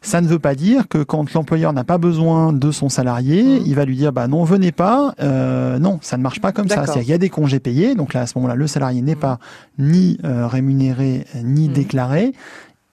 [0.00, 3.74] Ça ne veut pas dire que quand l'employeur n'a pas besoin de son salarié, il
[3.74, 5.12] va lui dire bah non venez pas.
[5.20, 6.84] Euh, non, ça ne marche pas comme ça.
[6.96, 9.40] Il y a des congés payés, donc là à ce moment-là le salarié n'est pas
[9.76, 12.32] ni euh, rémunéré ni déclaré.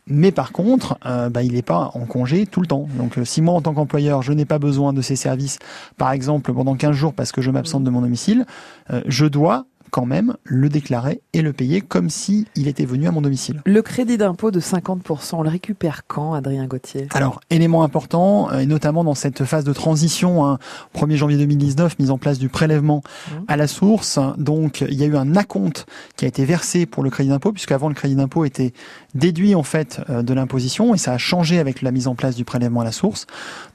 [0.08, 2.88] Mais par contre, euh, bah, il n'est pas en congé tout le temps.
[2.98, 5.58] Donc, euh, si moi, en tant qu'employeur, je n'ai pas besoin de ces services,
[5.98, 8.46] par exemple, pendant 15 jours parce que je m'absente de mon domicile,
[8.92, 9.66] euh, je dois
[9.96, 13.62] quand même le déclarer et le payer comme si il était venu à mon domicile.
[13.66, 17.08] Le crédit d'impôt de 50%, on le récupère quand, Adrien Gauthier?
[17.14, 20.60] Alors, élément important, et notamment dans cette phase de transition, hein,
[20.96, 23.04] 1er janvier 2019, mise en place du prélèvement
[23.48, 24.20] à la source.
[24.38, 25.86] Donc, il y a eu un acompte
[26.18, 28.74] qui a été versé pour le crédit d'impôt, puisqu'avant, le crédit d'impôt était
[29.16, 32.36] déduit en fait euh, de l'imposition, et ça a changé avec la mise en place
[32.36, 33.26] du prélèvement à la source.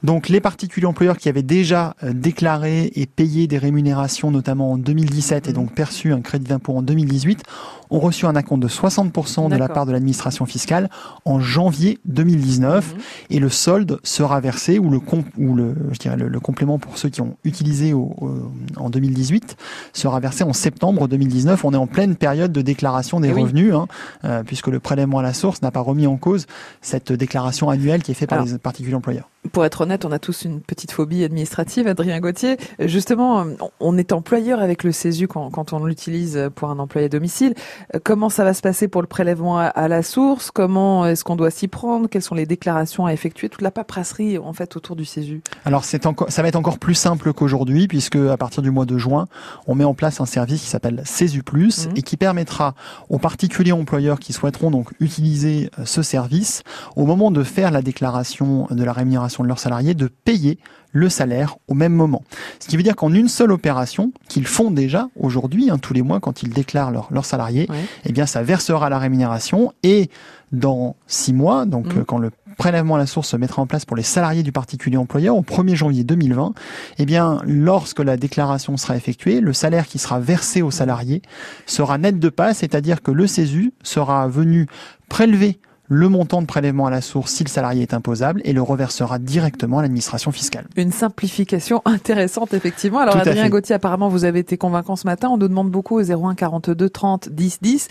[0.03, 4.77] Donc, les particuliers employeurs qui avaient déjà euh, déclaré et payé des rémunérations, notamment en
[4.77, 7.43] 2017, et donc perçu un crédit d'impôt en 2018,
[7.91, 10.89] ont reçu un acompte de 60% de la part de l'administration fiscale
[11.25, 12.95] en janvier 2019
[13.29, 16.79] et le solde sera versé ou le com- ou le je dirais le, le complément
[16.79, 19.57] pour ceux qui ont utilisé au- au- en 2018
[19.93, 21.63] sera versé en septembre 2019.
[21.65, 23.41] On est en pleine période de déclaration des Eh oui.
[23.43, 23.87] revenus hein,
[24.23, 26.45] euh, puisque le prélèvement à la source n'a pas remis en cause
[26.81, 29.29] cette déclaration annuelle qui est faite par les particuliers employeurs.
[29.51, 32.57] Pour être honnête, on a tous une petite phobie administrative, Adrien Gauthier.
[32.79, 33.43] Justement,
[33.79, 37.55] on est employeur avec le CESU quand, quand on l'utilise pour un employé à domicile.
[37.95, 40.51] Euh, Comment ça va se passer pour le prélèvement à, la source?
[40.51, 42.09] Comment est-ce qu'on doit s'y prendre?
[42.09, 43.49] Quelles sont les déclarations à effectuer?
[43.49, 45.41] Toute la paperasserie en fait autour du CESU.
[45.65, 48.85] Alors c'est encore, ça va être encore plus simple qu'aujourd'hui puisque à partir du mois
[48.85, 49.27] de juin,
[49.67, 52.75] on met en place un service qui s'appelle CESU Plus et qui permettra
[53.09, 56.63] aux particuliers employeurs qui souhaiteront donc utiliser euh, ce service
[56.95, 60.59] au moment de faire la déclaration de la rémunération de leurs salariés de payer
[60.91, 62.23] le salaire au même moment.
[62.59, 66.01] Ce qui veut dire qu'en une seule opération, qu'ils font déjà aujourd'hui, hein, tous les
[66.01, 67.67] mois, quand ils déclarent leurs leurs salariés,
[68.05, 70.09] eh bien, ça versera la rémunération et
[70.51, 73.85] dans six mois, donc euh, quand le prélèvement à la source se mettra en place
[73.85, 76.53] pour les salariés du particulier employeur au 1er janvier 2020,
[76.97, 81.21] eh bien, lorsque la déclaration sera effectuée, le salaire qui sera versé aux salariés
[81.65, 84.67] sera net de pas, c'est-à-dire que le CESU sera venu
[85.07, 85.59] prélever
[85.93, 89.19] le montant de prélèvement à la source si le salarié est imposable et le reversera
[89.19, 90.67] directement à l'administration fiscale.
[90.77, 92.99] Une simplification intéressante, effectivement.
[92.99, 93.49] Alors, Adrien.
[93.49, 95.27] Gauthier, apparemment, vous avez été convaincant ce matin.
[95.29, 97.87] On nous demande beaucoup au 01 42 30 10 10.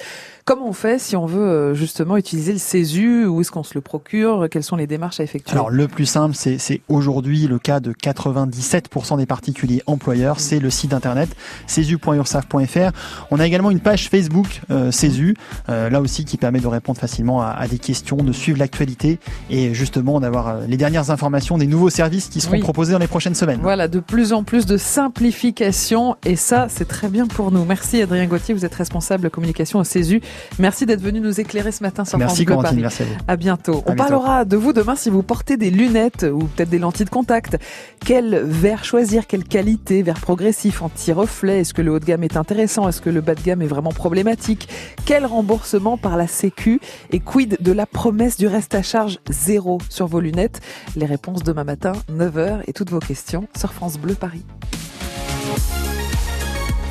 [0.47, 3.75] Comment on fait si on veut euh, justement utiliser le CESU Où est-ce qu'on se
[3.75, 4.49] le procure?
[4.51, 5.53] Quelles sont les démarches à effectuer?
[5.53, 10.59] Alors le plus simple, c'est c'est aujourd'hui le cas de 97% des particuliers employeurs, c'est
[10.59, 11.29] le site internet
[11.67, 12.91] cesu.ursaf.fr.
[13.31, 15.37] On a également une page Facebook euh, CESU,
[15.69, 19.19] euh, là aussi qui permet de répondre facilement à, à des questions, de suivre l'actualité
[19.51, 22.61] et justement d'avoir euh, les dernières informations des nouveaux services qui seront Oui.
[22.61, 23.61] proposés dans les prochaines semaines.
[23.63, 27.65] Voilà, de plus en plus de simplification et ça, c'est très bien pour nous.
[27.65, 30.21] Merci Adrien Gauthier, vous êtes responsable communication au CESU.
[30.59, 33.13] Merci d'être venu nous éclairer ce matin sur Merci France Bleu merci à vous.
[33.29, 33.83] À bientôt.
[33.87, 37.11] On parlera de vous demain si vous portez des lunettes ou peut-être des lentilles de
[37.11, 37.59] contact.
[38.05, 42.37] Quel verre choisir Quelle qualité Verre progressif, anti-reflet Est-ce que le haut de gamme est
[42.37, 44.69] intéressant Est-ce que le bas de gamme est vraiment problématique?
[45.05, 46.81] Quel remboursement par la Sécu
[47.13, 50.61] Et quid de la promesse du reste à charge zéro sur vos lunettes
[50.97, 54.45] Les réponses demain matin, 9h et toutes vos questions sur France Bleu Paris.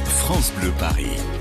[0.05, 1.38] France Bleu Paris.